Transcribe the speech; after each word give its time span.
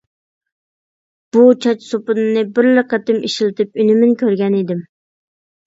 بۇ 1.37 1.43
چاچ 1.65 1.85
سوپۇنىنى 1.89 2.45
بىرلا 2.57 2.87
قېتىم 2.95 3.21
ئىشلىتىپ 3.29 3.81
ئۈنۈمىنى 3.87 4.21
كۆرگەن 4.25 4.59
ئىدىم. 4.65 4.85